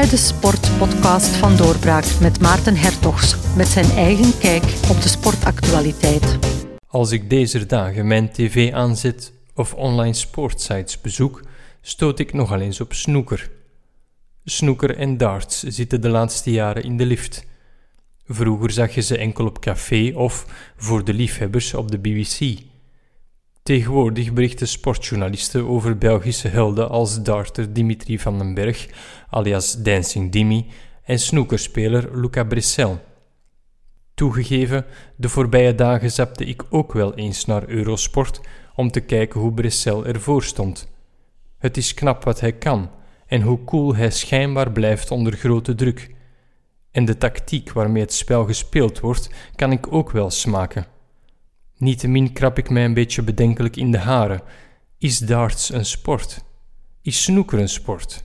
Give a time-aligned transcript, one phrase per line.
[0.00, 6.38] bij de Sportpodcast van Doorbraak met Maarten Hertogs met zijn eigen kijk op de sportactualiteit.
[6.86, 11.42] Als ik deze dagen mijn tv aanzet of online sportsites bezoek,
[11.80, 13.50] stoot ik nogal eens op snoeker.
[14.44, 17.46] Snoeker en darts zitten de laatste jaren in de lift.
[18.26, 22.60] Vroeger zag je ze enkel op café of, voor de liefhebbers, op de BBC.
[23.66, 28.88] Tegenwoordig berichten sportjournalisten over Belgische helden als darter Dimitri van den Berg,
[29.30, 30.66] alias Dancing Dimi,
[31.02, 33.00] en snoekerspeler Luca Bressel.
[34.14, 34.84] Toegegeven,
[35.16, 38.40] de voorbije dagen zapte ik ook wel eens naar Eurosport
[38.74, 40.88] om te kijken hoe Bressel ervoor stond.
[41.58, 42.90] Het is knap wat hij kan
[43.26, 46.14] en hoe cool hij schijnbaar blijft onder grote druk.
[46.90, 50.94] En de tactiek waarmee het spel gespeeld wordt, kan ik ook wel smaken.
[51.78, 54.42] Niettemin krap ik mij een beetje bedenkelijk in de haren.
[54.98, 56.44] Is darts een sport?
[57.02, 58.24] Is snoeker een sport?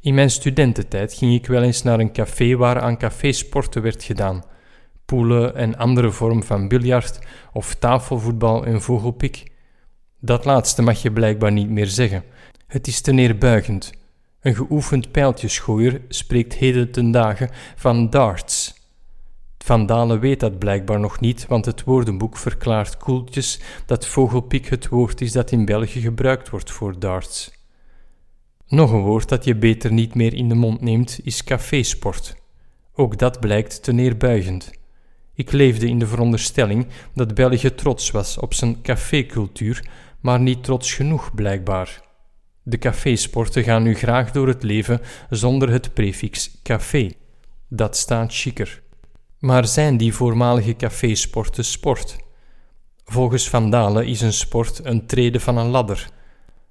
[0.00, 4.44] In mijn studententijd ging ik wel eens naar een café waar aan cafésporten werd gedaan.
[5.04, 7.18] Poelen en andere vorm van biljart
[7.52, 9.50] of tafelvoetbal en vogelpik.
[10.20, 12.24] Dat laatste mag je blijkbaar niet meer zeggen.
[12.66, 13.92] Het is te neerbuigend.
[14.40, 18.71] Een geoefend pijltjesgooier spreekt heden ten dagen van darts.
[19.64, 24.88] Van Dalen weet dat blijkbaar nog niet, want het woordenboek verklaart koeltjes dat vogelpik het
[24.88, 27.50] woord is dat in België gebruikt wordt voor darts.
[28.66, 32.36] Nog een woord dat je beter niet meer in de mond neemt is cafésport.
[32.94, 34.70] Ook dat blijkt te neerbuigend.
[35.34, 39.88] Ik leefde in de veronderstelling dat België trots was op zijn cafécultuur,
[40.20, 42.00] maar niet trots genoeg blijkbaar.
[42.62, 47.10] De cafésporten gaan nu graag door het leven zonder het prefix café.
[47.68, 48.81] Dat staat chiquer.
[49.42, 52.16] Maar zijn die voormalige cafésporten sport?
[53.04, 56.10] Volgens Van Dalen is een sport een treden van een ladder.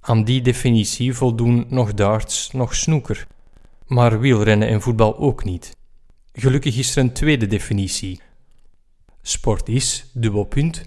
[0.00, 3.26] Aan die definitie voldoen nog darts, nog snoeker.
[3.86, 5.76] Maar wielrennen en voetbal ook niet.
[6.32, 8.20] Gelukkig is er een tweede definitie.
[9.22, 10.82] Sport is, dubbelpunt,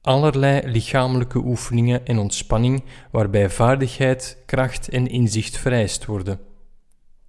[0.00, 6.40] allerlei lichamelijke oefeningen en ontspanning waarbij vaardigheid, kracht en inzicht vereist worden.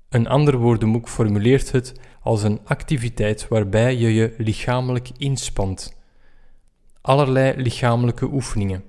[0.10, 5.96] Een ander woordenboek formuleert het als een activiteit waarbij je je lichamelijk inspant.
[7.02, 8.84] Allerlei lichamelijke oefeningen.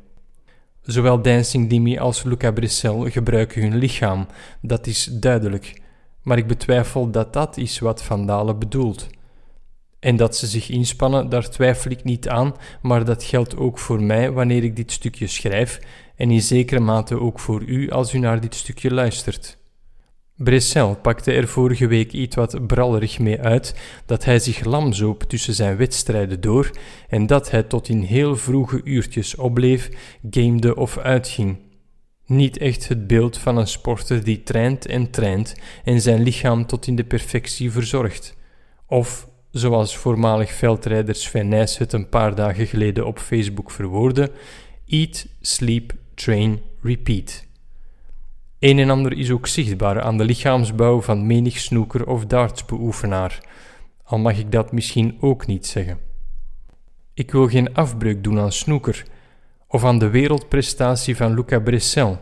[0.83, 4.27] Zowel Dancing Dimi als Luca Brissel gebruiken hun lichaam,
[4.61, 5.81] dat is duidelijk,
[6.23, 9.07] maar ik betwijfel dat dat is wat Van Dalen bedoelt.
[9.99, 14.03] En dat ze zich inspannen, daar twijfel ik niet aan, maar dat geldt ook voor
[14.03, 15.81] mij wanneer ik dit stukje schrijf
[16.17, 19.58] en in zekere mate ook voor u als u naar dit stukje luistert.
[20.38, 23.75] Bressel pakte er vorige week iets wat brallerig mee uit
[24.06, 26.71] dat hij zich lam zoop tussen zijn wedstrijden door
[27.09, 29.88] en dat hij tot in heel vroege uurtjes opbleef,
[30.31, 31.59] gamede of uitging.
[32.27, 35.54] Niet echt het beeld van een sporter die traint en traint
[35.84, 38.37] en zijn lichaam tot in de perfectie verzorgt.
[38.87, 44.31] Of, zoals voormalig veldrijder Sven het een paar dagen geleden op Facebook verwoordde,
[44.87, 47.47] eat, sleep, train, repeat.
[48.59, 53.41] Een en ander is ook zichtbaar aan de lichaamsbouw van menig snoeker of dartsbeoefenaar,
[54.05, 55.99] al mag ik dat misschien ook niet zeggen.
[57.15, 59.05] Ik wil geen afbreuk doen aan snoeker
[59.69, 62.19] of aan de wereldprestatie van Luca Bressel.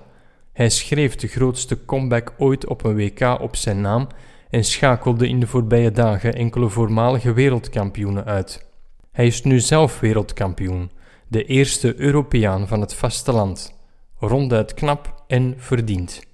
[0.52, 4.06] Hij schreef de grootste comeback ooit op een WK op zijn naam
[4.50, 8.68] en schakelde in de voorbije dagen enkele voormalige wereldkampioenen uit.
[9.12, 10.90] Hij is nu zelf wereldkampioen,
[11.28, 13.75] de eerste Europeaan van het vasteland.
[14.28, 16.26] Ronduit knap en verdiend.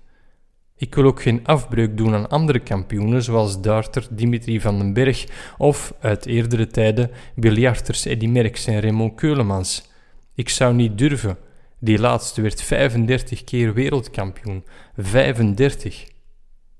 [0.76, 5.26] Ik wil ook geen afbreuk doen aan andere kampioenen, zoals darter Dimitri van den Berg
[5.58, 9.90] of, uit eerdere tijden, biljarters Eddy Merckx en Raymond Keulemans.
[10.34, 11.38] Ik zou niet durven.
[11.78, 14.64] Die laatste werd 35 keer wereldkampioen.
[14.96, 16.06] 35.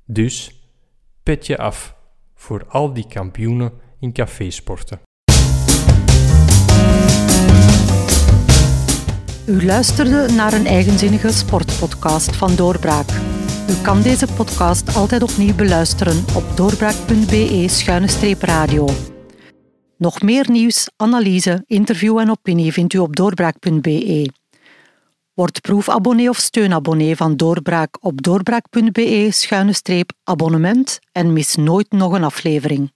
[0.07, 0.67] Dus,
[1.23, 1.97] petje af
[2.35, 5.01] voor al die kampioenen in cafésporten.
[9.53, 13.09] U luisterde naar een eigenzinnige sportpodcast van Doorbraak.
[13.69, 18.89] U kan deze podcast altijd opnieuw beluisteren op doorbraak.be-radio.
[19.97, 24.31] Nog meer nieuws, analyse, interview en opinie vindt u op doorbraak.be.
[25.35, 32.93] Word proefabonnee of steunabonnee van Doorbraak op doorbraak.be-abonnement en mis nooit nog een aflevering.